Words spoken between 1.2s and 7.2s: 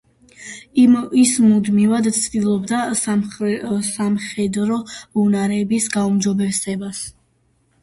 ის მუდმივად ცდილობდა სამხედრო უნარების გაუმჯობესებას.